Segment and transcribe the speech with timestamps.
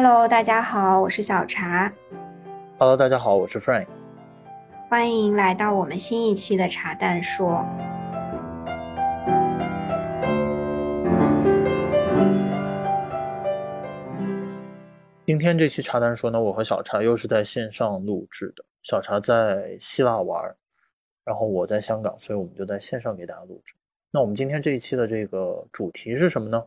[0.00, 1.92] Hello，大家好，我是小茶。
[2.78, 3.88] Hello，大家好，我是 Frank。
[4.88, 7.66] 欢迎来到我们新一期的茶蛋说。
[15.26, 18.64] 今天这期茶单说呢，我和小茶又是在线上录制的。
[18.82, 20.54] 小茶在希腊玩，
[21.24, 23.74] 然后我在香港，所以我们就在线上给大家录制。
[24.12, 26.62] 那我们今天这一期的这个主题是什么呢？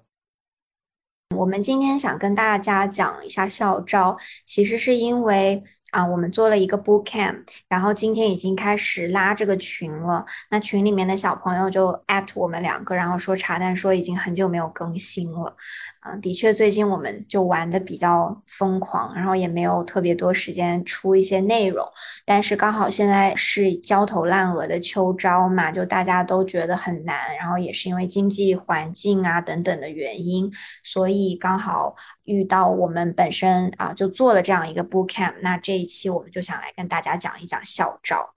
[1.36, 5.64] 我们今天想跟大家讲一下校招，其实是因为。
[5.92, 10.24] 啊，我们做了一个 boot camp，然后今天已经开始拉这个群了。
[10.50, 15.54] 那群里面的小朋友就 at 我们两个，然后说茶蛋说已经很久没有更新了。
[16.02, 21.88] 啊，的确，最近我们就玩的比较疯狂，然后也没有特别多时间出一些内容。
[22.26, 30.52] 但是刚好现在是焦头烂额的秋招嘛，就大家都觉得很难，然后也是因为经济环境啊等等的原因，
[30.84, 35.36] 所以刚好遇到我们本身啊就做了这样一个 boot camp。
[35.44, 38.28] 那这一期我们就想来跟大家讲一讲校招。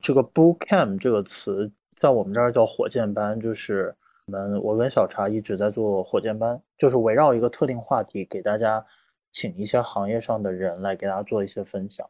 [0.00, 3.96] 这个 boot camp 这个词在我们这儿叫火箭班，就是。
[4.26, 8.84] 我们我跟小茶一直在做火箭班，就是围绕一个特定话题，给大家
[9.32, 12.08] 请一些行业上的人来给大家做一些分享。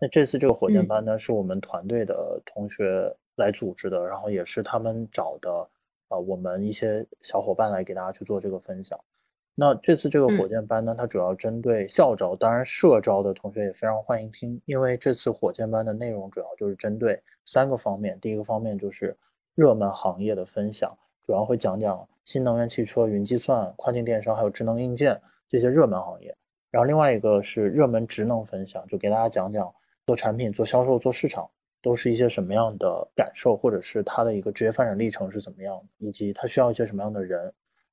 [0.00, 5.50] 那这次这个火箭班呢，是我们团队的同学来组织的，然后也是他们找的，
[6.08, 8.98] 呃，我们一些小伙伴来给大家去做这个分享。
[9.54, 19.16] 那这次这个火箭班呢，它主要针对校招，当然社招的同学也非常欢迎听，因为这次火箭班的内容主要就是针对三个方面，第一个方面就是
[19.54, 20.92] 热门行业的分享。
[21.24, 26.36] 主要会讲讲新能源汽车、云计算、跨境电商，还有智能硬件这些热门行业。
[26.70, 29.72] 然后另外一个是热门职能分享，就给大家讲讲
[30.06, 31.48] 做产品、做销售、做市场
[31.82, 37.42] 都是一些什么样的感受，或者是他的一个职业发展历程是怎么样的，以及他需要一些什么样的人。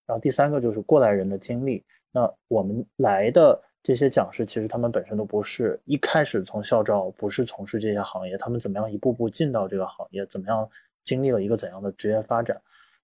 [0.06, 1.84] 然后第三个就是过来人的经历。
[2.12, 10.68] 那我们来的这些讲师，其实他们本身都不是一开始从校招，不是从事这些行业，他们怎么样一步步进到这个行业，怎么样
[11.04, 12.60] 经历了一个怎样的职业发展。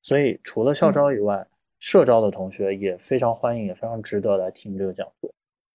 [0.06, 1.44] 所以，除了校招以外，
[1.80, 5.34] 社招的同学也非常欢迎，也非常值得来听这个讲座，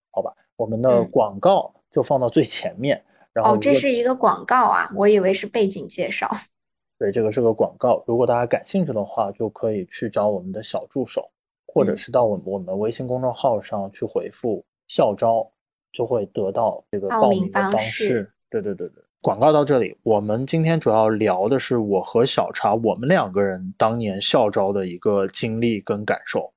[0.09, 0.33] 好吧？
[0.55, 3.03] 我们的广告就放到最前面。
[3.33, 6.31] 然后，哦，这是一个广告啊，我以为是背景介绍。
[6.97, 8.01] 对，这个是个广告。
[8.07, 11.29] 如果大家感兴趣的话，就可以去找我们的小助手，
[11.67, 15.45] 或者是到我们我们微信公众号上去回复“校招”，
[15.91, 18.31] 就会得到这个报名的方式。
[18.49, 19.03] 对对对对。
[19.21, 26.51] 广告到这里，我们今天主要聊的是我和小茶我们两个人当年校招的一个经历跟感受。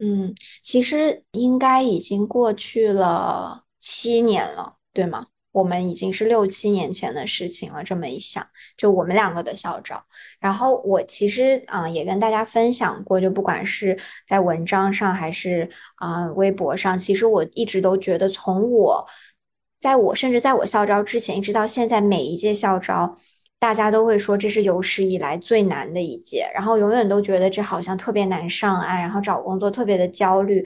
[0.00, 5.28] 嗯，其实应该已经过去了七年了，对吗？
[5.52, 7.84] 我们已经是六七年前的事情了。
[7.84, 8.44] 这么一想，
[8.76, 10.02] 就我们两个的校招，
[10.40, 13.96] 然后我其实啊也跟大家分享过，就不管是
[14.26, 19.06] 在文章上还是啊微博上，其实我一直都觉得从我。
[19.82, 23.16] 在我甚至在我校招之前，一直到现在，每一届校招，
[23.58, 30.64] 大家都会说这是有史以来最难的一届，然后永远都觉得这好像特别难上岸，然后找工作特别的焦虑。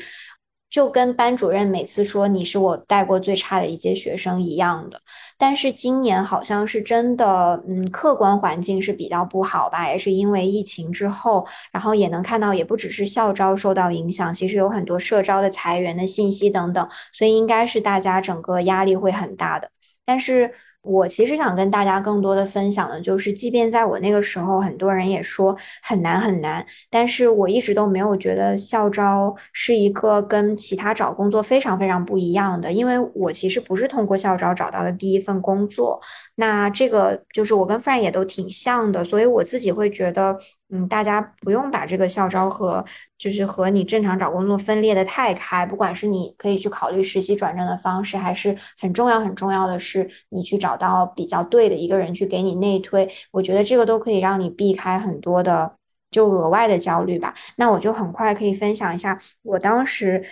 [0.71, 5.01] 就跟班主任每次说你是我带过最差的一届学生一样的，
[5.39, 19.71] 但是今年好像是真的，嗯，客观环境是比较不好吧，也是因为疫情之后，然后也能看到，也不只是校招受到影响，其实有很多社招的裁员的信息等等，所以应该是大家整个压力会很大的，
[20.05, 20.53] 但是。
[20.87, 36.01] 我其实想跟大家更多的分享的，就是即便在我那个时候，很多人也说很难很难，但是我一直都没有觉得校招是一个跟其他找工作非常非常不一样的，因为我其实不是通过校招找到的第一份工作，
[36.37, 40.39] 那这个就是我跟 f r a n 也都挺像的，所以我自己会觉得。
[40.69, 42.85] 嗯，大家不用把这个校招和
[43.17, 45.65] 就是和你正常找工作分裂的太开。
[45.65, 55.77] 不管是你可以去考虑实习转正的方式，还是很重要很重要的是你去找到比较对的一个人去给你内推，我觉得这个都可以让你避开很多的
[56.11, 57.33] 就额外的焦虑吧。
[57.57, 60.25] 那我就很快可以分享一下我当时，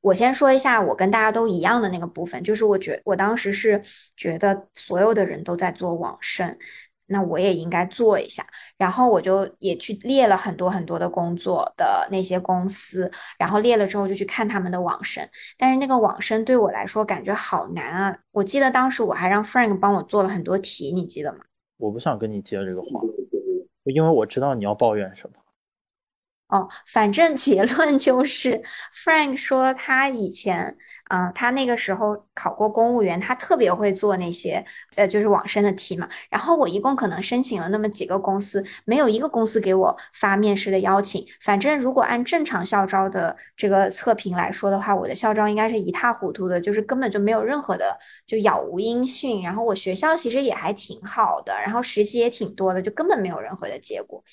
[0.00, 3.80] 我先说一下我跟大家都一样的那个部分，就是我觉我当时是
[4.16, 6.58] 觉得所有的人都在做网申。
[7.08, 8.44] 那我也应该做一下，
[8.76, 18.18] 然后我就也去列了很多很多的工作的那些公司，然后列了之后就去看他们的网申，但是那个网申对我来说感觉好难啊！
[18.30, 21.38] 我记得当时我还让 Frank 帮我做了很多题，你记得吗？
[21.78, 23.00] 我不想跟你接这个话，
[23.84, 25.36] 因为我知道你要抱怨什么。
[26.48, 28.62] 哦，反正结论就是
[29.04, 30.78] ，Frank 说他以前，
[31.10, 34.64] 嗯，他那个时候考过公务员，他特别会做那些，
[34.96, 36.08] 呃，就是网申的题嘛。
[36.30, 41.22] 然后我一共可能申请了那么几个公司，没有一个公司给我发面试的邀请。
[41.42, 49.42] 反正如果按正常校招的这个测评来说的话，我的校招应该是一塌糊涂的，就是根本就没有任何的，就杳无音讯。
[49.42, 54.24] 然后我学校其实也还挺好的，然后实习也挺多的，就根本没有任何的结果。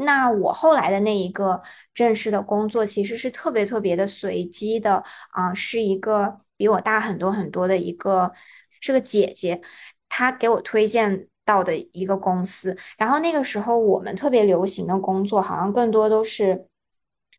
[0.00, 1.57] 那我后来的那一个
[1.94, 8.32] 正式的工作其实是特别特别的随机的啊，是一个比我大很多很多的一个
[8.80, 9.60] 是个姐姐，
[10.08, 12.76] 她给我推荐到的一个公司。
[12.96, 16.66] 然后那个时候我们特别流行的工作，好像更多都是，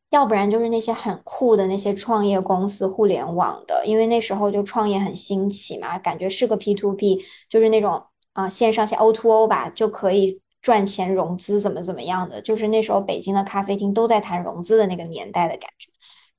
[0.10, 10.42] 要不然就是那些很酷的那些创业公司，互联网的，因为那时候就创业很兴起嘛，感觉是个 P to P，就是那种啊线上线 O to O 吧，就可以。
[10.62, 15.90] 赚钱融资怎么怎么样的，就是那时候北京的咖啡厅都在谈融资的那个年代的感觉。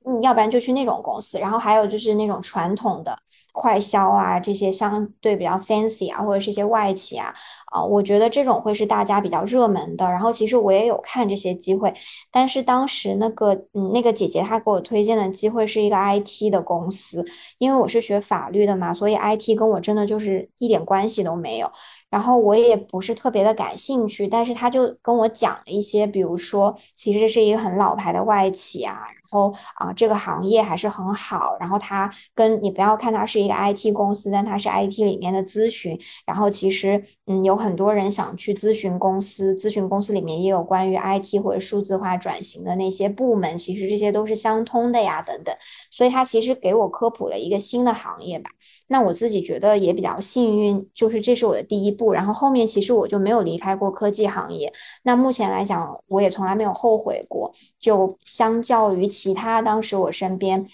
[0.07, 3.19] 嗯，要不然就去那种公司，然后还有就是那种传统的
[3.53, 7.35] 快销啊，这些相对比较 fancy 啊，或者是一些外企啊，
[7.67, 10.11] 啊，我觉得这种会是大家比较热门的。
[10.11, 11.93] 然后其实我也有看这些机会，
[12.31, 17.23] 但是当时那个嗯那个姐姐她给我推荐的机会是一个 IT 的公司，
[17.59, 21.71] 因为我是学法律的嘛，所以 IT 跟我真的就是一点关系都没有。
[22.11, 28.95] 然后我也不是特别的感兴趣，但是他就跟我讲了一些，比如说，其实这是一个很老牌的外企啊。
[28.95, 31.57] 然后啊，这个行业还是很好。
[31.61, 35.97] 然后他跟你不要看它是一个 IT 公司，但它是 IT 里面的咨询。
[36.27, 45.55] 然后其实嗯，有很多人想去咨询公司，咨询公司里面也有关于 IT 或者数字化转型的那些部门，其实这些都是相通的呀，等等。
[46.00, 48.49] 所以他其实给我科普了一个新的行业吧。
[48.87, 52.11] 那我自己觉得也比较幸运，就是这是我的第一步。
[52.14, 54.73] 然后后面其实我就没有离开过科技行业。
[55.02, 57.52] 那目前来讲，我也从来没有后悔过。
[57.79, 59.06] 就相较于。
[59.06, 60.67] 其他当时我身边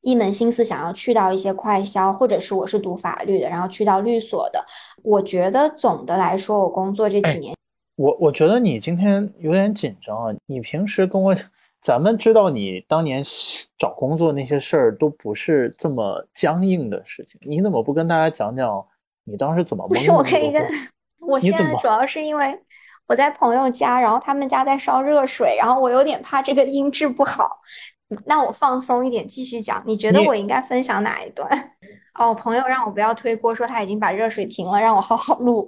[0.00, 4.64] 一门心思想要去到一些快销，或者是我是读法律的，然后去到律所的。
[5.02, 7.54] 我觉得总的来说，我工作这几年，
[7.96, 10.34] 我我觉得你今天有点紧张啊。
[10.46, 11.36] 你平时跟我，
[11.80, 13.22] 咱们知道你当年
[13.78, 18.86] 找工作那些事儿都不是这么僵硬的事情，你怎么不跟大家讲讲
[19.24, 19.86] 你当时怎么？
[19.88, 20.62] 不是，我可以跟，
[21.20, 22.58] 我现在主要是因为。
[23.06, 27.58] 我在朋友家，然后他们家在烧热水，然后我有点怕这个音质不好。
[28.26, 29.82] 那我放松一点，继续讲。
[29.86, 31.48] 你觉得我应该分享哪一段？
[32.20, 35.66] 哦，朋友让我不要推锅，说他已经把热水停了，让我好好录。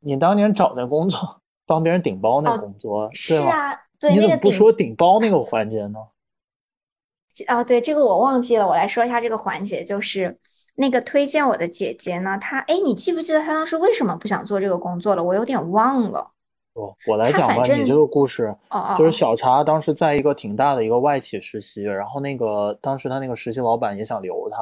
[0.00, 5.98] 你当年找的工作，帮别人顶包那工作，是啊，对，你怎么不说顶包那个环节呢？
[7.48, 10.36] 哦，对，这个我忘记了，我来说一下这个环节，就是
[10.74, 15.22] 那个推荐我的姐姐呢，她，哎，你记不记得她当时为什么不想做这个工作了？
[15.22, 16.32] 我有点忘了。
[16.72, 24.56] 我我来讲吧，你这个故事哦就是小茶当时在一个挺大的一个外企实习，然后那个当时他那个实习老板也想留他，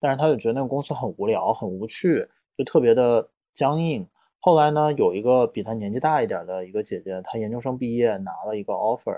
[0.00, 2.26] 但是他就觉得那个公司很无聊、很无趣，
[2.56, 4.06] 就特别的僵硬。
[4.44, 9.16] 后来呢，有一个比他年纪大一点的一个姐姐，她研究生毕业拿了一个 offer，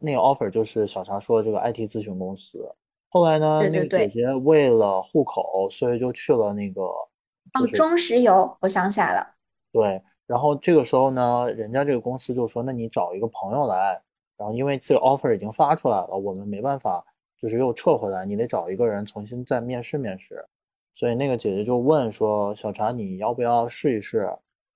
[0.00, 2.66] 那个 offer 就是小茶说的这个 IT 咨询公司。
[3.10, 9.34] 后来呢，那个姐姐为了户口，所以就去了那个哦中石油，我想起来了，
[9.70, 10.00] 对。
[10.26, 14.00] 然后这个时候呢，人家这个公司就说：“那你找一个朋友来。”
[14.38, 17.04] 然后因为这个 offer 已经发出来了，我们没办法，
[17.38, 20.42] 就是又撤回来，你得找一个人重新再面试面试。
[20.98, 24.28] 所以那个姐姐就问说：“小茶，你要不要试一试？”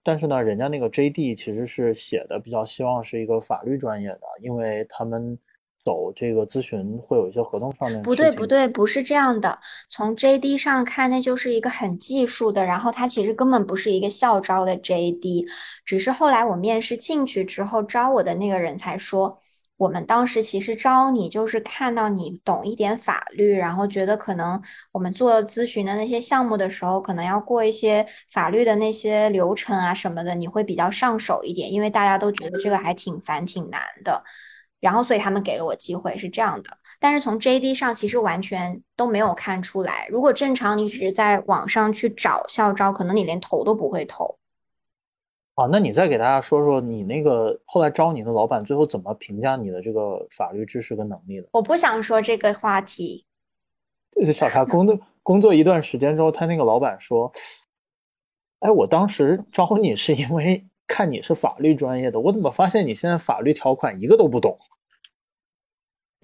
[0.05, 5.37] 但是呢，人家那个 JD 其实是写的比较希望是一个法律专业的，因为他们。
[5.85, 9.59] 走这个咨询会有一些合同上面不对不对不是这样的，
[9.91, 15.45] 从 JD 上看那就是一个很技术的，然后他其实根本不是一个校招的 JD，
[15.85, 19.41] 只是后来我面试进去之后招我的那个人才说，
[19.83, 24.63] 我们当时其实招你就是看到你懂一点法律，然后觉得可能
[24.93, 34.23] 我们做咨询的那些项目的时候，可能要过一些法律的那些流程啊什么的，你会比较上手一点，因为大家都觉得这个还挺烦挺难的。
[34.79, 36.71] 然后，所以他们给了我机会，是这样的。
[37.01, 40.07] 但是从 JD 上其实完全都没有看出来。
[40.11, 44.39] 如果正常，你只是在网上去找校招，可能你连投都不会投。
[45.55, 51.49] 啊，那你再给大家说说你那个后来招你的老板最后怎么评价你的这个法律知识跟能力的？
[51.53, 53.27] 我不想说这个话题。
[54.33, 57.33] 小茶工作工作一段时间之后，他那个老板说
[58.61, 64.59] ：“哎，我当时招你是因为。”看你是法律专业的，我怎么发现你现在法律条款一个都不懂？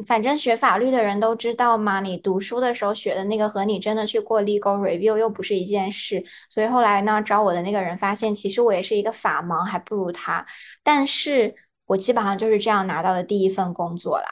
[0.06, 6.24] 反正学法律的人都知道嘛，你读书的时候学的那个和你真的去过 legal review 又不是一件事。
[6.48, 10.46] 所以后来呢，找我的那个人发现，其实我也是一个法盲，还不如他。
[10.82, 11.54] 但是
[11.86, 14.24] 我基本上就是这样拿到的第一份工作啦。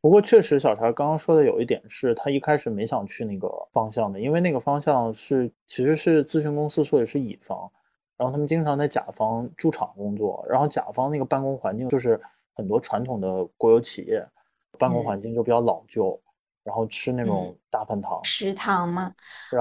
[0.00, 7.70] 不过确实，小陈刚刚说的有一点是他一开始没想去那个方向的，因为那个方向是其实是咨询公司，所以是乙方，
[8.16, 12.20] 然后他们经常在甲方驻场工作，然后甲方那个办公环境就是
[12.54, 14.26] 很多传统的国有企业
[14.78, 16.20] 办公环境就比较老旧。
[16.64, 19.12] 然后吃那种大饭堂，食堂嘛？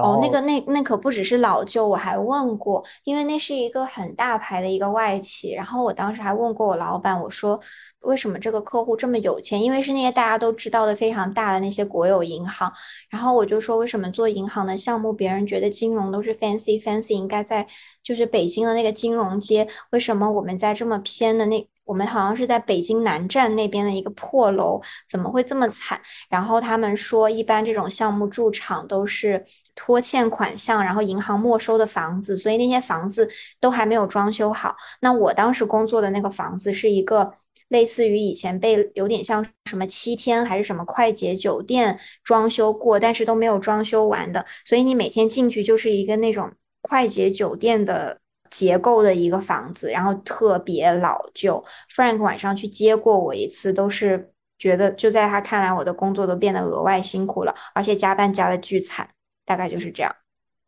[0.04, 5.52] 哦，那个那那可不只是老旧，我还问过，因为那是一个很大牌的一个外企。
[5.52, 7.60] 然后我当时还问过我老板，我说
[8.02, 9.60] 为什么这个客户这么有钱？
[9.60, 12.72] 因为是那些大家都知道的非常大的那些国有银行。
[13.10, 17.66] 然后我就说为什么做银行的项目，别人觉得金融都是 fancy fancy，应该在
[18.04, 21.68] 就是北京的那个金融街，为什么我们在这么偏的那？
[21.84, 26.00] 我们好像是在北京南站那边的一个破楼，怎么会这么惨？
[26.30, 29.44] 然后他们说，一般这种项目驻场都是
[29.76, 34.74] 拖欠款项，然后银行没收的房子，所以那些房子都还没有装修好。
[35.02, 37.34] 那我当时工作的那个房子是一个
[37.68, 48.21] 类似于以前被有点像什么七天还是什么快捷酒店装修过，但是都没有装修完的，所以你每天进去就是一个那种快捷酒店的。
[48.52, 51.64] 结构的一个房子，然后特别老旧。
[51.90, 59.10] Frank 晚上去接过我一次，都是觉得就在他看来，我的工作都变得额外辛苦了，而且加班加的巨惨，
[59.46, 60.16] 大概就是这样。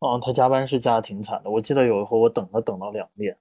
[0.00, 1.50] 嗯，他加班是加的挺惨的。
[1.50, 3.36] 我记得有一回我等他等到两点，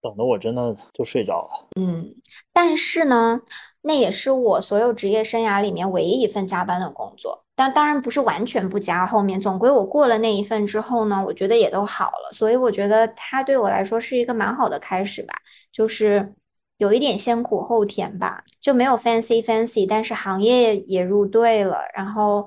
[0.00, 1.68] 等的我真的就睡着了。
[1.80, 2.14] 嗯，
[2.52, 3.40] 但是呢，
[3.82, 7.41] 那也是我所有职业生涯里面唯一一份加班的工作。
[7.54, 15.34] 但当然不是完全不加，后面总归我过了那一份之后呢，我觉得也都好了，所以我觉得它对我来说是一个蛮好的开始吧，
[15.70, 16.34] 就是
[16.78, 22.46] 有一点先苦后甜吧，就没有 fancy fancy，但是行业也入对了，然后。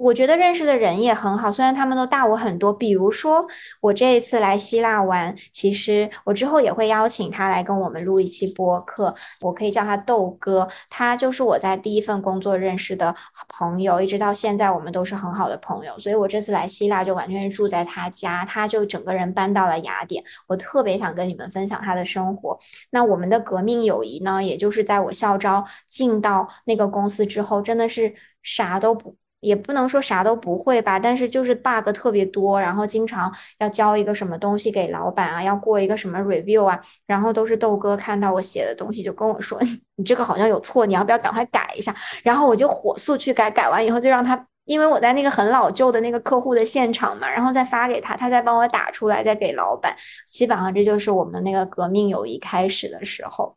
[0.00, 2.72] 我觉得认识的人也很好，虽然他们都大我很多。
[2.72, 3.46] 比如说，
[3.82, 9.14] 我这一次来希腊玩，其实我之后也会邀请他来跟我们录一期播客。
[9.42, 13.14] 我可以叫他豆哥，他就是我在第一份工作认识的
[13.48, 15.98] 朋友，一直到现在我们都是很好的朋友。
[15.98, 20.24] 所以我这次来希腊就完全是住在他家，他就整个人搬到了雅典。
[20.46, 22.58] 我特别想跟你们分享他的生活。
[22.90, 29.14] 那我们的革命友谊呢，也就是在我校招进到那个公司之后，真的是啥都不。
[29.40, 39.58] 也不能说啥都不会吧，但是就是 bug 特别多，然后经常要交一个什么东西给老板啊，要过一个什么 review 啊，然后都是豆哥看到我写的东西就跟我说，
[39.96, 41.94] 你这个好像有错，你要不要赶快改一下？
[42.22, 49.96] 然后我就火速去改，改完以后就让他，因为我在那个很老旧的那个客户的现场嘛，然后再发给他，他再帮我打出来，再给老板。
[50.26, 53.56] 基本上这就是我们的那个革命友谊开始的时候。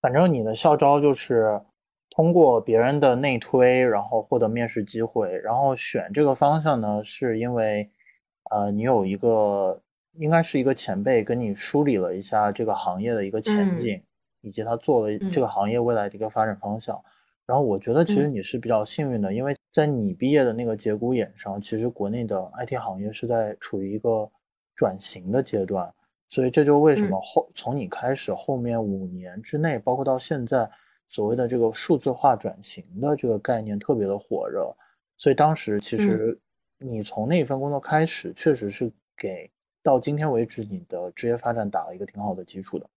[0.00, 1.62] 反正你的校招就是。
[2.14, 7.90] 通过别人的内推，然后获得面试机会，然后选这个方向呢，是因为，
[8.50, 9.80] 呃，你有一个
[10.18, 13.98] 应该是一个前辈跟你梳理了一下这个行业的一个前景，
[14.42, 17.02] 以及他做了这个行业未来的一个发展方向。
[17.46, 24.30] 然后我觉得其实你是比较幸运的，因为在你毕业的那个节骨眼上，其实国内的 IT 行业是在处于一个
[24.76, 25.90] 转型的阶段，
[26.28, 30.68] 所以这就为什么后从你开始后面五年之内，包括到现在。
[31.12, 34.74] 所谓的这个数字化转型的这个概念特别的火热，
[35.18, 36.36] 所以当时其实
[36.78, 39.50] 你从那一份工作开始，确实是给
[39.82, 42.88] 到今天为止你的职业发展打了一个挺好的基础的，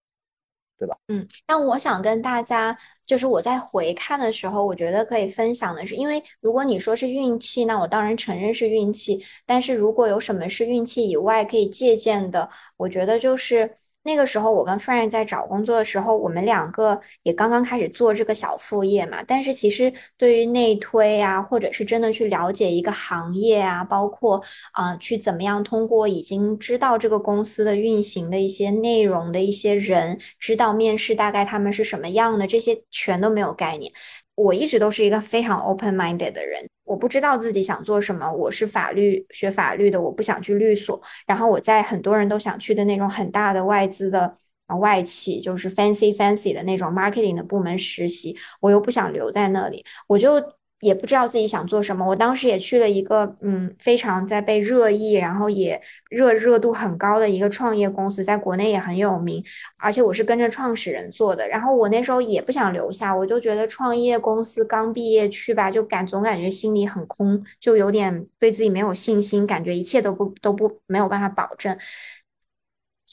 [0.80, 0.98] 对吧？
[1.10, 13.70] 嗯，但我想跟大家，就是我在回看的时候，我觉得可以分享的是，因为如果你说是运气，那我当然承认是运气，但是如果有什么是运气以外可以借鉴的，我觉得就是。
[14.06, 19.24] 那个时候，我跟 Frank 在找工作的时候，我们两个也刚刚开始做这个小副业嘛。
[19.24, 24.40] 但是其实对于内推啊，或者是真的去了解一个行业啊，包括
[24.74, 33.92] 啊去怎么样通过已经知道这个公司的运行的一些内容的一些人，知道面试大概他们是什么样的，这些全都没有概念。
[34.36, 38.32] 我一直都是一个非常 open minded 的人，我不知道自己想做什么。
[38.32, 41.02] 我是法律学法律的，我不想去律所。
[41.26, 44.36] 然后我在很多人都想去的那种很大的外资的
[44.68, 50.42] 啊外企，就是 fancy fancy 的那种 marketing 的部门实习，我又不想留在那里，我就。
[50.86, 52.08] 也不知道自己想做什么。
[52.08, 59.44] 我当时也去了一个，嗯，非常在被热议，然后也热热度很高的一个创业公司，在国内也很有名。
[59.78, 61.48] 而且我是跟着创始人做的。
[61.48, 71.78] 然后我那时候也不想留下，我就觉得创业公司刚毕业去吧，就感总感觉心里很空，就有点对自己没有信心，感觉一切都不都不没有办法保证。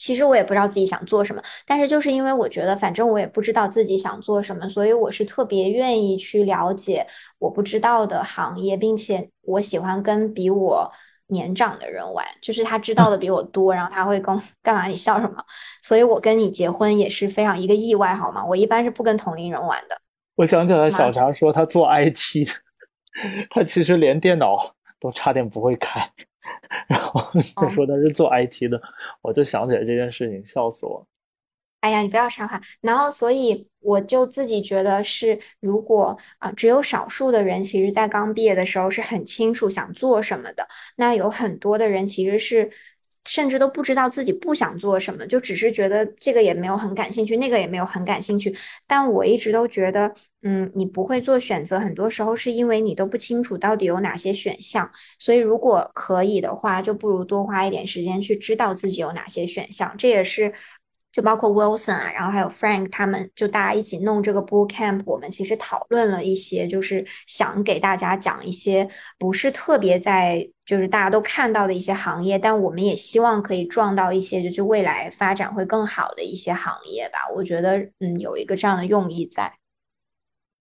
[0.03, 7.07] 其实我也不知道自己想做什么，但是就是因为我觉得，反正我也不知道自己想做什么，所以我是特别愿意去了解
[7.39, 10.91] 我不知道的行业，并且我喜欢跟比我
[11.27, 14.87] 年长的人玩，就是他知道的比我多，然后他会跟干嘛？
[14.87, 15.41] 你笑什么？
[15.81, 18.43] 所以我跟你结婚也是非常一个意外，好吗？
[18.45, 19.97] 我一般是不跟同龄人玩的。
[20.35, 22.51] 我想起来，小常说他做 IT 的，
[23.49, 26.11] 他其实连电脑都差点不会开，
[26.87, 27.21] 然后
[27.55, 28.81] 他说他是做 IT 的，
[29.21, 31.05] 我就想起来这件事情，笑死我。
[31.81, 32.61] 哎呀，你不要伤害。
[32.79, 40.65] 然后，所以我就自己觉得是，如果啊，只有少数的人，其实在刚毕业的时候是很清楚想做什么的。
[40.95, 42.71] 那有很多的人其实是，
[43.25, 48.55] 甚至都不知道自己不想做什么，就只是觉得这个也没有很感兴趣，那个也没有很感兴趣。
[48.87, 54.91] 但我一直都觉得，嗯，你不会做选择，很多时候是因为你都不清楚到底有哪些选项。
[55.19, 59.95] 所以，如果可以的话，就不如多花一点时间去知道自己有哪些选项。
[59.97, 60.53] 这也是。
[61.13, 68.89] 就包括 Wilson 啊，然后还有 Frank 他们，就大家一起弄这个 Boot Camp，我们其实讨论了一些，就是想给大家讲一些
[69.19, 77.19] 不是特别在就是大家都看到的一些行业，但我们也希望可以撞到一些就是未来发展会更好的一些行业吧。
[77.35, 79.53] 我觉得嗯有一个这样的用意在。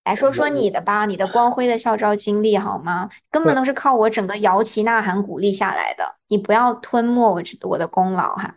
[0.04, 3.09] 来说说你的吧，你的光辉的校招经历好吗？
[3.30, 8.56] 根本都是靠我整个摇旗呐喊鼓励下来的，你不要吞没我我的功劳哈。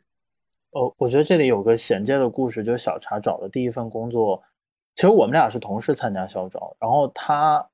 [0.76, 4.44] 哦，我觉得这里有个衔接的故事，就是小茶找的第一份工作，
[4.96, 7.66] 其实我们俩是同时参加校招，然后他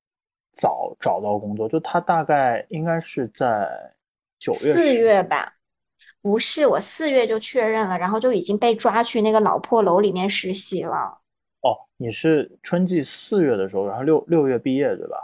[0.54, 3.68] 早找到工作，就他大概应该是在
[4.38, 5.52] 九月四月吧，
[6.22, 11.22] 不是我四月就确认了，然后就已经被抓去那个老破楼里面实习了。
[11.62, 15.18] 哦，你是春季四月的时候，然后六六月毕业对吧？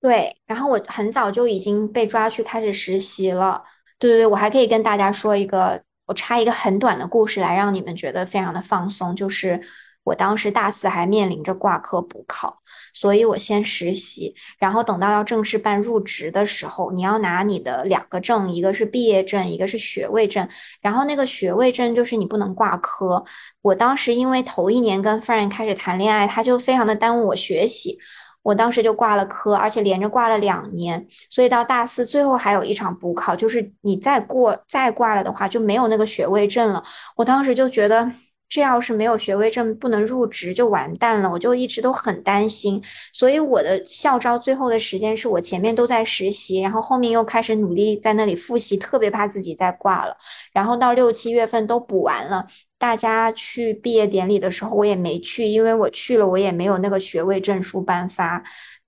[0.00, 3.62] 对，然后我很早就已经被抓去开始实习了。
[3.98, 5.84] 对对对，我还可以跟大家说一个。
[6.06, 9.60] 我插一个很短的故事来让你们觉得非常的放松，就是
[10.02, 12.58] 我当时大四还面临着挂科补考，
[12.92, 20.46] 所以我先实习，然后等到要正式办入职的时候，你要拿你的两个证，一个是毕业证，一个是学位证，
[20.82, 23.24] 然后那个学位证就是你不能挂科。
[23.62, 27.98] 我当时因为头一年跟 friend 开始谈恋爱，他就非常的耽误我学习。
[28.44, 36.80] 我当时就挂了科，而且连着挂了两年，所以到大四最后还有一场补考，就是你再过再挂了的话，就没有那个学位证了。
[37.16, 38.08] 我当时就觉得。
[38.48, 50.16] 这要是没有学位证不能入职就完蛋了，我就一直都很担心，所以我的校招最后的时间是我前面都在实习，然后后面又开始努力在那里复习，特别怕自己再挂了，
[50.52, 52.46] 然后到六七月份都补完了，
[52.78, 58.44] 大家去毕业典礼的时候我也没去，因为我去了我也没有那个学位证书颁发。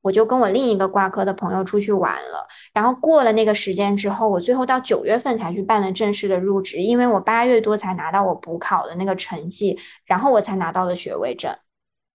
[0.06, 11.52] 我就跟我另一个挂科的朋友出去玩了，然后过了那个时间之后，我最后到九月份才去办了正式的入职，因为我八月多才拿到我补考的那个成绩，然后我才拿到了学位证。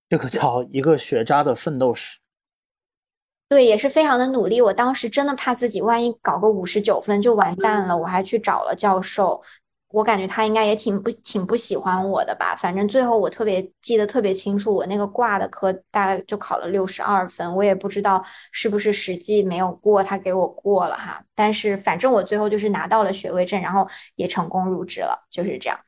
[0.07, 2.17] 这个叫一个学渣的奋斗史。
[3.49, 4.61] 对，也是非常的努力。
[4.61, 9.41] 我当时真的怕自己万一搞个五十九分就完蛋了，我还去找了教授。
[9.91, 21.23] 我感觉他应该也挺不挺不喜欢我的吧，反正最后我特别记得特别清楚，我那个挂的科大概就考了六十二分，我也不知道是不是实际没有过，他给我过了哈。
[21.35, 25.79] 但是反正我最后就是拿到了学位证，然后也成功入职了，就是这样。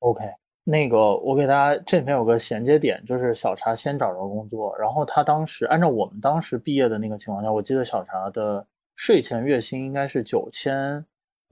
[0.00, 0.24] OK，
[0.62, 11.04] 那个我给大家这里面有个衔接点，就是小茶先找着工作，然后他当时按照我们当时毕业的那个情况下，我记得小茶的税前月薪应该是九千。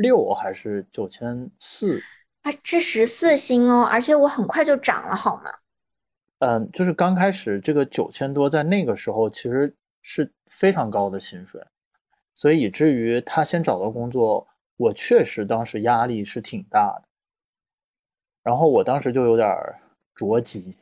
[0.03, 1.99] 六还是九千四
[2.43, 2.53] 啊？
[2.63, 5.51] 这十四薪哦，而且我很快就涨了，好吗？
[6.41, 11.65] 嗯，就是刚开始这个九千多，在那个时候其实是非常高的薪水，
[12.35, 14.45] 所以以至于他先找到工作，
[14.77, 17.05] 我确实当时压力是挺大的。
[18.43, 19.49] 然后我当时就有点
[20.17, 20.77] 着急。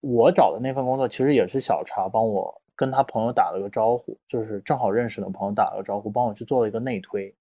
[0.00, 7.32] 我找的那份工作其实也是小茶帮我跟他朋友打了个招呼，就是正好认识的朋友打了个招呼，帮我去做了一个内推。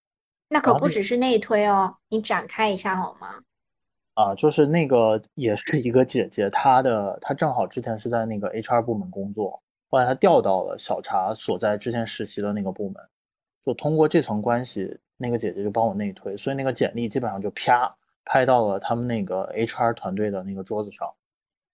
[0.54, 3.42] 那可不只是内推哦，你展开一下好吗？
[4.16, 13.02] 啊，就是那个也是一个姐姐，她的她正好之前是在那个 HR 部门工作，后来她调到了小茶所在之前实习的那个部门，
[13.66, 21.10] 就通过这层关系，那个姐姐就帮我内推，所以那个简历基本上就啪拍到了他们那个 HR 团队的那个桌子上，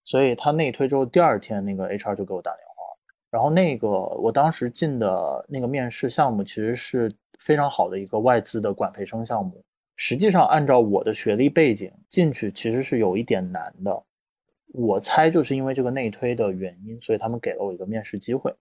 [0.03, 2.95] 所以他内推之后，第二天那个 HR 就给我打电话，
[3.31, 7.11] 然后那个我当时进的那个面试项目其实是。
[7.39, 9.63] 非常好的一个外资的管培生项目，
[9.95, 14.03] 实际上按照我的学历背景进去其实是有一点难的，
[14.73, 18.53] 我猜就是因为这个内推的原因，所以他们给了我一个面试机会。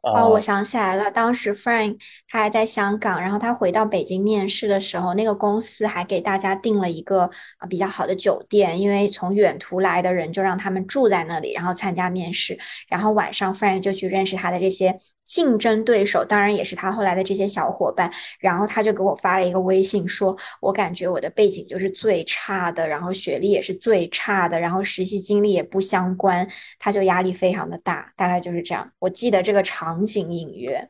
[0.00, 7.22] 哦，我想起来了，当时 Frank 他还在香港，然后他回到北京面试的时候，那个公司还给大家订了一个
[7.58, 12.56] 啊比较好的酒店，因为从远途来的人就让他们住在那里，然后参加面试，
[12.88, 15.00] 然后晚上 Frank 就去认识他的这些。
[15.28, 18.10] 竞争对手，当然也是他后来的这些小伙伴。
[18.40, 28.90] 然后他就给我发了一个微信，说我感觉我的背景就是最差的，然后学历也是最差的，然后实习经历也不相关，他就压力非常的大，大概就是这样。
[28.98, 30.88] 我记得这个场景隐约。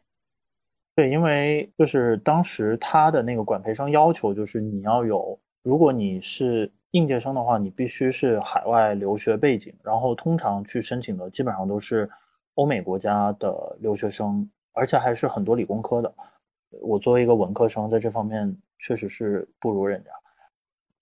[0.95, 12.09] 对，因为就是当时他的那个管培生要求就是你要有，如果你是应届生的话，你必须是海外留学背景，然后通常去申请的基本上都是
[12.59, 16.13] 欧美国家的留学生，而且还是很多理工科的。
[16.83, 20.11] 我作为一个文科生，在这方面确实是不如人家。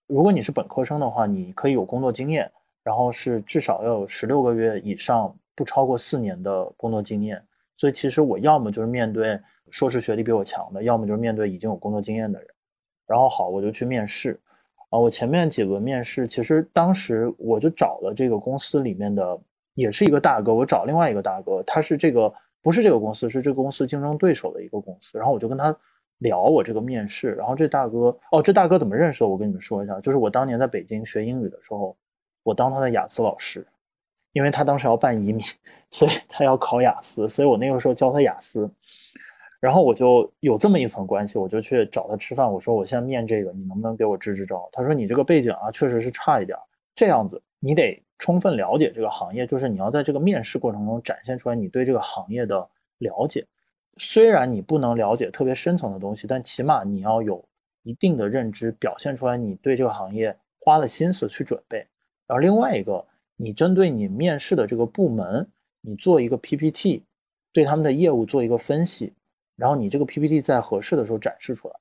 [0.06, 2.50] 如果你是本科生的话，你可以有工作经验，
[2.82, 7.42] 然后是至少要有十六个月以上，不超过四年的工作经验。
[7.78, 9.40] 所以其实我要么就是面对。
[9.68, 12.48] 硕士学历比我强的，要么就是面对已经有工作经验的人，
[13.04, 14.40] 然后好，我就去面试。
[14.90, 19.36] 啊，我前面几轮面试，其实当时我就找了这个公司里面的，
[19.76, 25.16] 也是一个大哥，我找另外一个大哥，他是这个不是这个公司，是这个公司竞争对手的一个公司。
[25.16, 25.76] 然后我就跟他
[26.18, 29.28] 聊我这个面试，然后这大哥，哦，这大哥怎么认识的？
[29.28, 31.96] 我跟你们说一下，就是我当年在北京学英语的时候，
[32.42, 33.64] 我当他的雅思老师，
[34.32, 35.44] 因为他当时要办移民，
[35.92, 38.68] 所以他要考雅思，所以我那个时候教他雅思。
[39.58, 42.50] 然后我就有这么一层关系，我就去找他吃饭。
[42.50, 44.68] 我说我现在面这个，你能不能给我支支招？
[44.70, 46.56] 他说你这个背景啊，确实是差一点。
[46.94, 53.46] 这样子，你得充分了解这个行业，就是你要在这个面试过程中展现出来你对这个行业的了解。
[53.98, 57.42] 虽然你不能了解特别深层的东西，但起码你要有
[57.82, 61.78] 一定的认知，表现出来你对这个行业花了心思去准备。
[62.26, 63.04] 然后另外一个，
[63.36, 65.46] 你针对你面试的这个部门，
[65.80, 67.04] 你做一个 PPT，
[67.52, 69.12] 对他们的业务做一个分析。
[69.56, 71.74] 然后你这个 PPT 在合适的时候展示出来，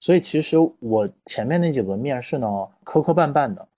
[0.00, 2.46] 所以其实我前面那几轮面试呢，
[2.82, 3.68] 磕磕绊绊的，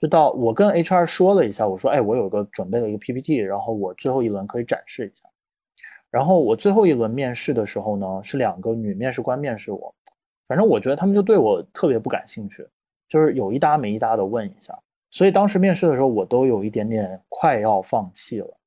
[0.00, 5.28] 就到我跟 HR 说了一下，我说，哎，我有个准备了一个 PPT，然后我最后一轮可以展示一下。
[6.10, 9.94] 然后我最后一轮面试的时候呢，是两个女面试官面试我，
[10.48, 12.66] 反正我觉得他们就对我特别不感兴趣，
[13.08, 14.76] 就是有一搭没一搭的问一下，
[15.10, 18.58] 所以当时面试的时候我都有一点点快要放弃了，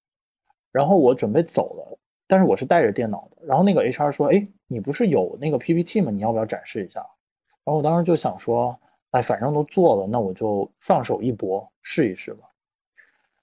[0.71, 1.99] 然后我准备走了。
[2.25, 6.09] 但是我是带着电脑的，然后那个 HR 说：“哎，你不是有那个 PPT 吗？
[6.09, 7.01] 你要不要展示一下？”
[7.65, 8.75] 然后我当时就想说
[9.13, 12.43] ：“哎，反正都做了，那我就放手一搏，试一试吧。”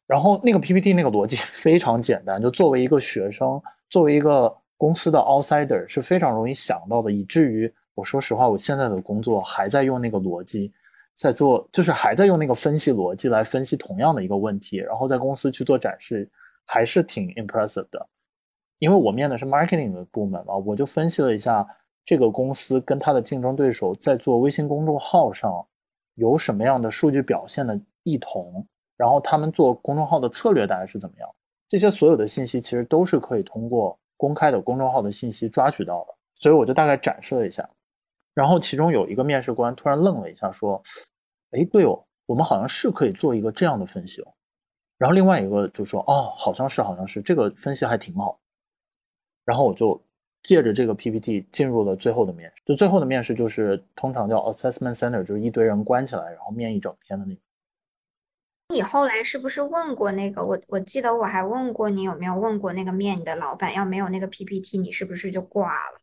[0.06, 10.72] 然后那个 PPT 那个逻辑 非常简单，就作为一个学生，作为一个公司的 outsider 是非常容易想到的，以至于我说实话，我现在的工作还在用那个逻辑
[11.14, 16.28] 在做，就是还在用那个分析逻辑来分析同样的一个问题，然后在公司去做展示，
[16.64, 18.04] 还是挺 impressive 的。
[18.78, 21.64] 因为我面的是 marketing 的部门嘛，我就分析了一下
[22.10, 25.64] 这个公司跟它的竞争对手在做微信公众号上
[26.16, 31.30] 有什么样的数据表现的异同，然后他们做公众号的策略大概是怎么样，
[31.68, 37.70] 这些所有的信息其实都是可以通过公开的公众号的信息抓取到的，所以我就大概展示了一下，
[38.34, 40.82] 然后其中有一个面试官突然愣了一下，说
[41.56, 44.34] ：“哎，对哦，我们好像是可以做一个这样的分析哦。”
[44.98, 48.40] 然后另外一个就说：“哦，好像是，好像是，这个分析还挺好。”
[49.46, 50.02] 然后我就
[50.42, 57.42] 借着这个 PPT 进入了最后的面试，就最后的面试就是通常叫 assessment center，就是一堆人关起来，然后面一整天的那种。
[58.72, 60.42] 你后来是不是问过那个？
[60.44, 65.98] 我我记得我还问过你有没有问过那个面你的老板，要没有那个 PPT，你是不是就挂了？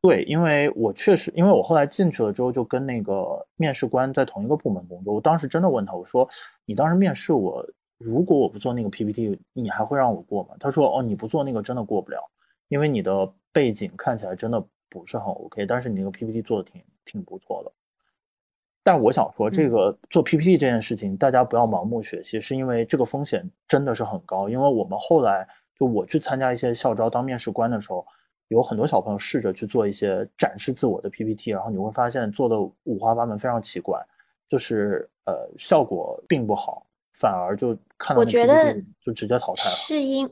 [0.00, 5.12] 对，因为我确实，因为我后来进去了之后，就跟那个面试官在同一个部门工作。
[5.12, 6.26] 我当时真的问他，我说
[6.64, 7.62] ：“你当时面试我，
[7.98, 12.18] 如果我不做那个 PPT，你还会让我过吗？”他说：“哦，你不做那个真的过不了。”
[12.70, 17.72] 因为你的背景看起来真的不是很 OK，但是你那个 PPT 做的挺挺不错的。
[18.82, 24.48] 但我想说，这个做 PPT 这件事情，大家不要盲目学习，是因为这个风险真的是很高。
[24.48, 25.46] 因为我们后来
[25.78, 28.06] 就我去参加一些校招当面试官的时候，
[28.48, 34.00] 有很多小朋友试着去做一些展示自我的 PPT，然后你会发现做的五花八门，非常奇怪，
[34.48, 39.70] 就是呃效果并不好，反而就看到我觉得就直接淘汰了。
[39.70, 40.30] 是因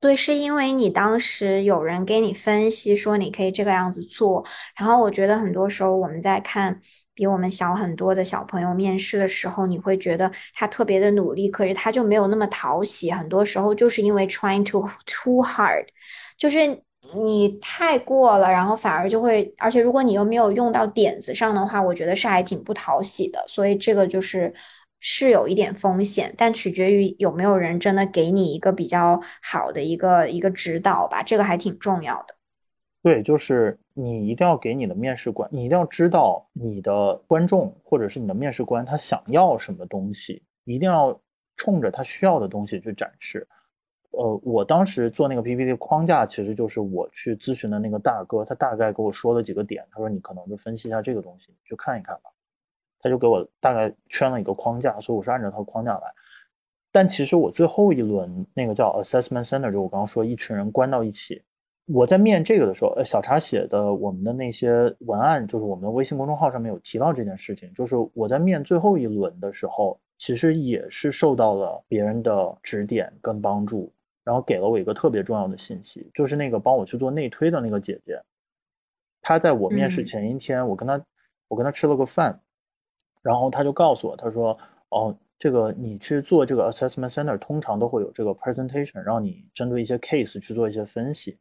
[0.00, 4.42] 对，是因为你当时有人给你分析说你可以这个样子做，
[4.74, 6.80] 然后我觉得很多时候我们在看
[7.12, 13.10] 比我们小很多的小朋友面试的时候，你会觉得他特别的努力，可是他就没有那么讨喜。
[13.10, 15.84] 很多时候就是因为 trying to too hard，
[16.38, 16.82] 就是
[17.14, 23.44] 你太过了，然后反而就会，而且如果你又没有用到点子上的话，我觉得是还挺不讨喜的。
[23.46, 24.52] 所以这个就是。
[25.00, 32.36] 是有一点风险，但取决于有没有人真的给你一个比较好的一个一个指导吧，这个还挺重要的。
[33.02, 41.18] 对，就是你一定要给你的面试官，你一定要知道你的观众或者是你的面试官他想要什么东西，一定要
[41.56, 43.48] 冲着他需要的东西去展示。
[44.10, 52.30] 呃，我当时做那个 PPT 框架，其实就是我去咨询的那个大哥，他大概给我说了几个点，他说你可能就分析一下这个东西，去看一看吧。
[53.00, 56.02] 他就给我大概圈了一个框架，所以我是按照他的框架来。
[56.92, 61.42] 但其实我最后一轮那个叫 Assessment Center，就我刚刚说一群人关到一起，
[61.86, 73.92] 我在面这个的时候，呃，小茶写的我们的那些文案，就是我们的微信公众号上面有提到这件事情，就是我在面最后一轮的时候，其实也是受到了别人的指点跟帮助。
[74.22, 78.20] 然后给了我一个特别重要的信息，就是那个帮我去做内推的那个姐姐，
[79.22, 81.02] 她在我面试前一天，我跟她
[81.48, 82.38] 我跟她吃了个饭，
[83.22, 84.56] 然后他就告诉我，他说
[84.90, 91.38] ：“哦，这个你去做这个 assessment center，通常都会有这个 presentation，让你针对一些 case 去做一些分析。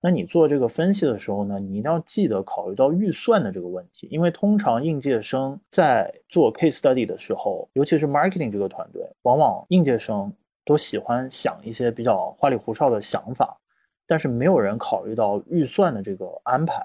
[0.00, 10.32] 那你做这个分析的时候呢，你一定要记得考虑到预算的这个问题，因为通常应届生在做 case study 的时候，尤其是 marketing 这个团队，往往应届生。”
[10.68, 13.56] 都喜欢想一些比较花里胡哨的想法，
[14.04, 16.84] 但是没有人考虑到预算的这个安排。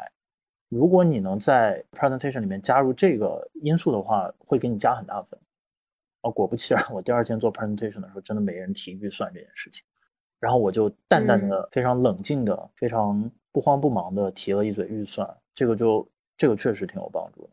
[0.71, 5.37] 如果你能在 presentation 里面加入这个因素的话，会给你加很大分。
[6.21, 9.83] 哦，果不其然，我第二天做 presentation 的时候，真的没人提预算这件事情。
[10.39, 16.07] 然后我就淡淡的、非常冷静的、非常不慌不忙的提了一嘴预算，这个就
[16.37, 17.49] 这个确实挺有帮助的。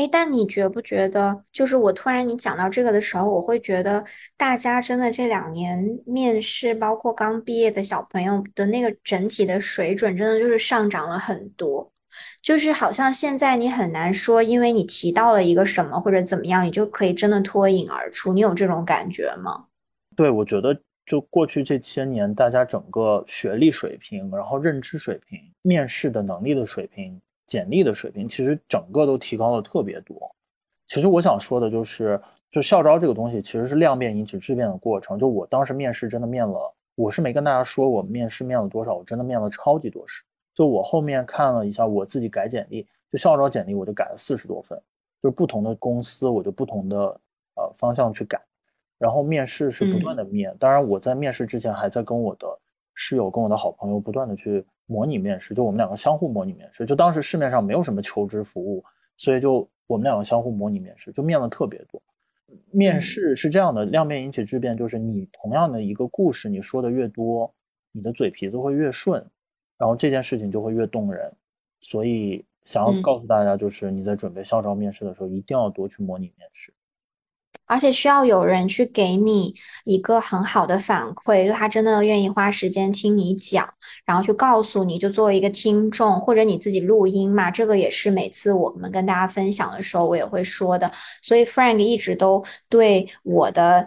[0.00, 4.02] 哎，但你觉不觉得，就是我突然你讲到这个的时候，我会觉得
[4.34, 11.92] 大家真的这两年面试，包括刚毕业的小朋友的那个整体的水准，真的就是上涨了很多。
[12.40, 18.32] 就是好像现在你很难说，因为你提到了一个什么或者怎么样，你就可以真的脱颖而出。
[18.32, 19.66] 你有这种感觉吗？
[20.16, 27.20] 对，我觉得就过去这些年，大家整个学历水平，然后认知水平，面试的能力的水平。
[27.50, 30.16] 简历的水平其实整个都提高了特别多。
[30.86, 35.18] 其实我想说的就是，就校招这个东西其实是量变引起质变的过程。
[35.18, 40.22] 就我当时面试真的面了，我是没跟大家说我面试面了多少，我真的面了超级多试。
[40.54, 44.80] 就我后面看了一下我自己改简历，就校招简历我就改了四十多份，
[45.20, 46.96] 就是不同的公司我就不同的
[47.56, 48.40] 呃方向去改。
[48.96, 52.46] 然后面试是不断的面，当然我在面试之前还在跟我的
[52.94, 54.64] 室友、跟我的好朋友不断的去。
[54.90, 56.84] 模拟面试，就我们两个相互模拟面试。
[56.84, 58.84] 就当时市面上没有什么求职服务，
[59.16, 62.02] 所以就我们两个相互模拟面试，就面了特别多。
[62.72, 67.54] 面试是这样的，量变引起质变，就是你同样的一个故事，你说的越多，
[67.92, 69.24] 你的嘴皮子会越顺，
[69.78, 71.32] 然后这件事情就会越动人。
[71.80, 76.74] 所以想要告诉大家，就是你在准备校招面试的时候，一定要多去模拟面试。
[77.70, 79.54] 而且需要有人去给你
[79.84, 83.72] 一个很好的反馈，就他真的愿意花时间听你讲，
[84.04, 90.90] 然后去告诉你，就作为一个听众，或者你自己录音嘛，这个也是每次我们跟大家分享的时候，我也会说的。
[91.22, 93.86] 所以 Frank 一直都对我的。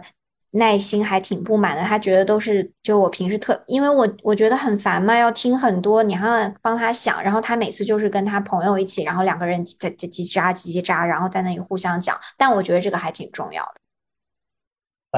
[0.56, 13.74] 耐心还挺不满的，他觉得都是就我平时特，因为我我觉得很烦嘛，要听很多，你还要帮他想，然后他每次就是跟他朋友一起，然后两个人叽叽叽喳叽叽喳，然后在那里互相讲，但我觉得这个还挺重要的。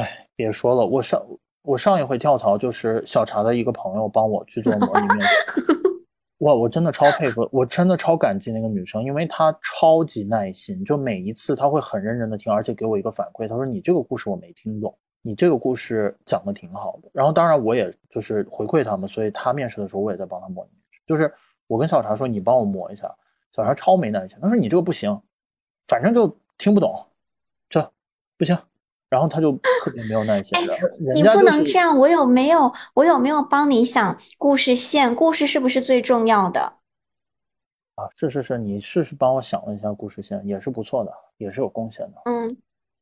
[0.00, 1.22] 哎，别说了，我上
[1.62, 5.64] 我上一回跳槽就是小茶的一个朋友帮我去做模拟面试，
[6.38, 14.96] 哇，我真的超佩服，我真的超感激那个女生，因为她超级耐心，就每一次她会很认真的听，而且给我一个反馈，她说你这个故事我没听懂。
[15.26, 21.00] 你这个故事讲的挺好的，然后当然我也就是回馈他们，所以他面试的时候我也在帮他模拟面试。
[21.04, 21.34] 就是
[21.66, 23.12] 我跟小茶说，你帮我磨一下，
[23.52, 25.20] 小茶超没耐心，他说你这个不行，
[25.88, 27.04] 反正就听不懂，
[27.68, 27.92] 这
[28.38, 28.56] 不行，
[29.08, 29.50] 然后他就
[29.82, 30.56] 特别没有耐心。
[31.12, 35.12] 你不能这样，我有没有我有没有帮你想故事线？
[35.12, 36.60] 故事是不是最重要的？
[37.96, 42.22] 啊，是是是，你试试帮我想了一下故事线，也是不错的，也是有贡献的。
[42.26, 42.56] 嗯。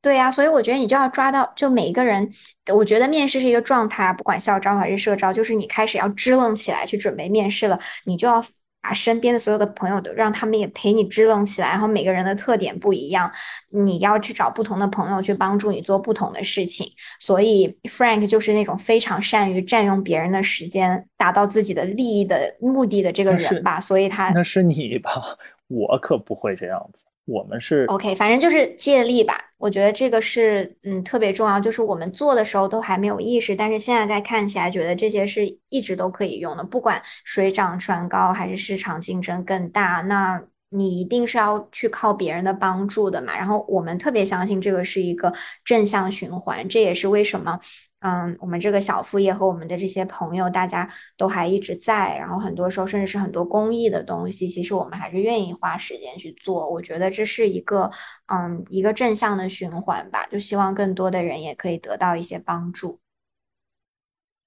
[0.05, 2.31] 对呀，所以我觉得你就要抓到，就每一个人，
[2.75, 8.45] 我觉得面试是一个状态，不管校招还是社招，就是你开始要支棱起来去准备面试了，你就要
[8.83, 13.33] 把身边的所有的朋友都让他们也陪你支棱起来，然后每个人的特点不一样，
[13.71, 16.87] 你要去找不同的朋友去帮助你做不同的事情。
[17.19, 23.81] 所以 Frank 就是那种非常善于占用别人的时间，达到自己的利益的目的的这个人吧。
[23.81, 25.11] 所以他那是你吧，
[25.69, 27.07] 我可不会这样子。
[27.27, 29.35] 我们是 OK，反正就是借力吧。
[29.57, 36.63] 我觉得这个是嗯特别重要，就是我们做的时候都还没有意识，但是现在在看起来，觉得这些是一直都可以用的。
[36.63, 43.35] 不管水涨船高还是市场竞争更大，那你一定是要去靠别人的帮助的嘛。
[43.35, 45.33] 然后我们特别相信这个是一个
[45.65, 47.59] 正向循环，这也是为什么。
[48.07, 50.87] 嗯，我们这个小副业和我们的这些朋友，大家
[51.17, 52.19] 都还一直在。
[52.19, 56.71] 然后很多时候，甚至是很多公益的东西，其实我们还是愿意花时间去做。
[56.71, 57.90] 我觉得这是一个，
[58.27, 60.27] 嗯，一个正向的循环吧。
[60.31, 63.01] 就希望更多的人也可以得到一些帮助。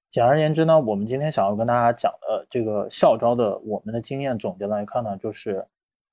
[0.08, 5.66] 简而言之呢，我们今天想要跟大家讲的这个校招的我们的经验总结来看呢，就是，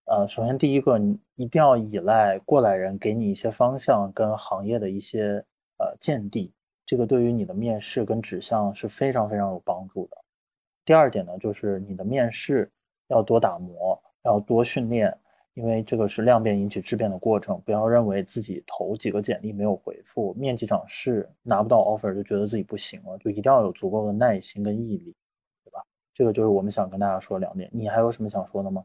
[0.06, 5.46] 呃，首先第一个，你一定要依赖过来人给你一些方向跟行业的一些
[5.78, 6.52] 呃见地，
[6.86, 10.18] 这个对于你的面试跟指向是非常非常有帮助的。
[10.84, 12.72] 第二点呢，就是你的面试
[13.08, 15.18] 要多打磨，要多训练。
[15.56, 25.16] 因为这个是量变引起质变的过程，不要认为自己投几个简历没有回复，面几场试拿不到 offer 就觉得自己不行了，就一定要有足够的耐心跟毅力，
[25.64, 25.82] 对吧？
[26.14, 27.70] 这个就是我们想跟大家说两点。
[27.72, 28.84] 你还有什么想说的吗？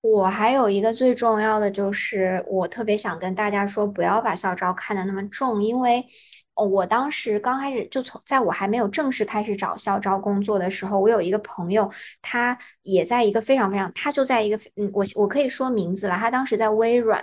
[0.00, 6.04] 我还有一个最重要的就是，我特别想跟大家说，不要把校招看得那么重，因为。
[6.54, 11.90] 哦，我当时刚开始就从在我还没有正式开始找校招工作的时候，我有一个朋友，
[12.22, 17.22] 他也在一个非常非常，他就在一个嗯，我我可以说名字了，他当时在微软，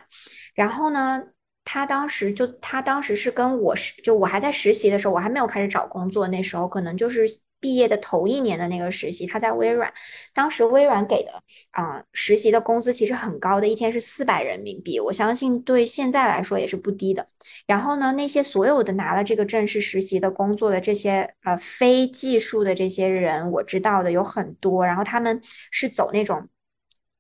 [0.53, 1.23] 然后呢，
[1.63, 7.27] 他当时就他当时是跟我是就我还在实习的时候，我还没有开始找工作，那时候可能就是。
[7.61, 9.93] 毕业的头一年的那个实习，他在微软，
[10.33, 11.31] 当时微软给的
[11.71, 17.27] 啊实习的工资其实很高的，一天是四百人民币，我相信对现在来说也是不低的。
[17.65, 26.49] 然后呢，那些所有的拿了这个正式实习的工作的这些呃非技术的这些人，我知道的有很多，然后他们是走那种。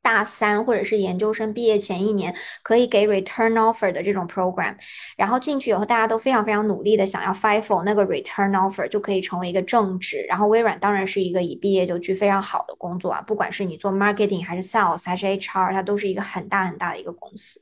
[0.01, 4.75] 大三或者是研究生毕业前一年可以给 return offer 的这种 program，
[5.15, 10.25] 然后进去以后大家都非常非常努力的想要 FIFO 那个 return offer 就可以成为一个正职。
[10.27, 17.61] 然后微软当然是一个一毕业就去非常好的工作啊，不管是你做 marketing 还是 sales 还是 HR，它都是一个很大很大的一个公司。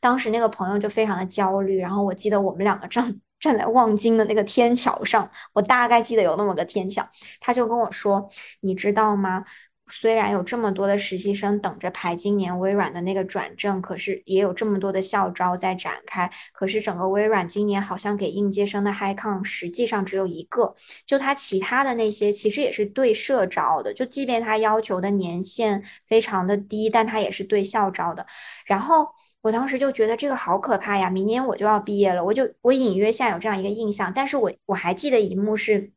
[0.00, 7.04] 当时那个朋友就非常的焦虑，然后我记得我们两个站 站在望京的那个天桥上，我大概记得有那么个天桥，
[7.40, 8.28] 他就跟我说，
[8.60, 9.44] 你知道吗？
[9.88, 16.30] 虽然有这么多的实习生等着排今年微软的那个转正，可是也有这么多的校招在展开。
[16.52, 28.24] 可是整个微软今年好像给应届生的 high con 实际上只有一个，就他其他的那些其实也是对社招的，就即便他要求的年限非常的低，但他也是对校招的。
[28.64, 29.06] 然后
[29.42, 31.10] 我当时就觉得这个好可怕呀！
[31.10, 35.92] 明年我就要毕业了，我就我隐约下有这样一个印象，但是我我还记得一幕是。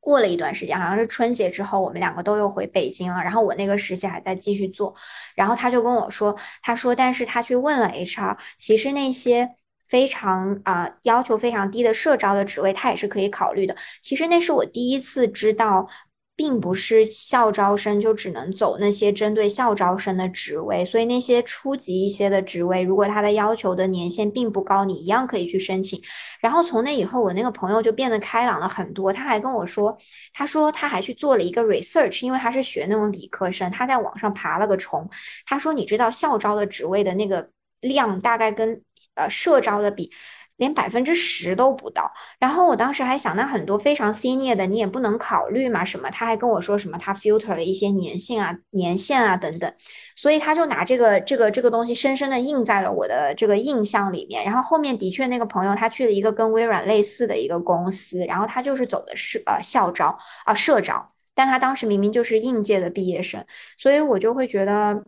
[0.00, 3.20] 过了一段时间，好像是春节之后，我们两个都又回北京了。
[3.20, 4.94] 然后我那个实习还在继续做，
[5.34, 9.50] 然后他就跟我说，他说，但是他去问了 HR，其实那些
[9.88, 13.76] 非常啊要求非常低的社招的职位，他也是可以考虑的。
[14.02, 15.88] 其实那是我第一次知道。
[16.38, 26.00] 并不是校招生就只能走那些针对校招生的职位，所以那些初级一些的职位，如果他的要求的年限并不高，你一样可以去申请。
[26.40, 29.12] 然后从那以后，我那个朋友就变得开朗了很多。
[29.12, 29.98] 他还跟我说，
[30.32, 35.10] 他说他还去做了一个 research，因为他是学那种理科生，他在网上爬了个虫。
[35.44, 38.80] 他说，你知道校招的职位的那个量大概跟
[39.16, 40.08] 呃社招的比。
[40.58, 45.84] 连百分之十都不到，然后我当时还想，那很多非常 senior 的你也不能考虑嘛？
[45.84, 46.10] 什么？
[46.10, 46.98] 他还跟我说什么？
[46.98, 49.72] 他 filter 了一些年限啊、年限啊等等，
[50.16, 54.44] 所以他就拿这个、这个、这个东西深深的印在了我的这个印象里面。
[54.44, 63.46] 然后后面的确那个朋友他去了一个跟微软类似的一个公司，然后他就是走的是呃校招啊社招，但他当时明明就是应届的毕业生，
[63.78, 65.04] 所以我就会觉得。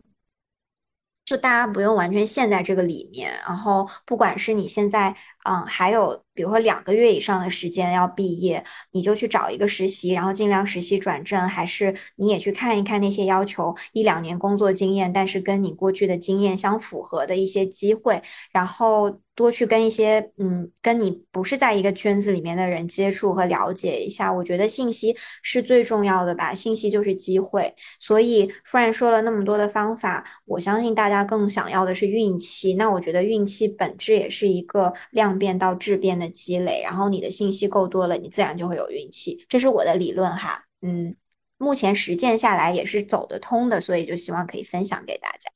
[1.23, 19.19] 就大家不用完全陷在这个里面，然后不管是你现在，嗯，还有比如说两个月以上的时间要毕业，你就去找一个实习，然后尽量实习转正，还是你也去看一看那些要求一两年工作经验，但是跟你过去的经验相符合的一些机会，然后。
[19.33, 26.53] 多去跟一些嗯，跟你不是在一个圈子里面的人接触和了解一下，我觉得信息是最重要的吧。
[26.53, 32.73] 信息就是机会，所以夫人说了那么多的方法，我相信大家更想要的是运气。
[32.73, 39.45] 那我觉得运气本质也是一个量变到质变的积累，然后你的信息够多了，你自然就会有运气。
[39.49, 41.15] 这是我的理论哈，嗯，
[41.57, 45.49] 目前实践下来也是走得通的，所以就希望可以分享给大家。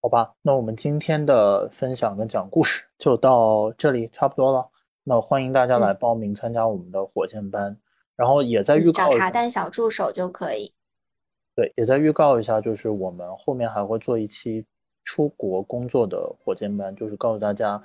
[0.00, 4.70] 好吧，那我们今天的分享跟讲故事就到这里差不多了。
[5.02, 7.78] 那欢迎大家来报名参加我们的火箭班，
[8.16, 10.74] 然后也在预告找茶蛋小助手就可以。
[11.54, 14.66] 对，也在预告一下，就是我们后面还会做一期
[15.04, 17.80] 出国工作的火箭班，就是告诉大家，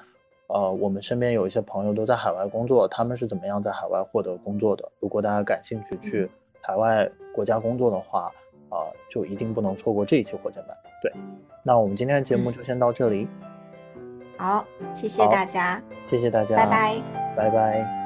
[0.47, 4.89] 呃，我们身边有一些朋友都在海外工作，他们是怎么样在海外获得工作的。
[4.99, 6.30] 如果大家感兴趣去
[6.61, 8.32] 海外国家工作的话，
[8.70, 10.76] 啊，就一定不能错过这一期火箭班。
[11.01, 11.11] 对。
[11.61, 13.28] 那我们今天的节目就先到这里。
[14.38, 17.01] 好，谢谢大家，谢谢大家，拜拜，
[17.36, 17.99] 拜拜。